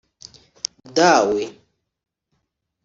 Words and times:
Dawe 0.95 1.45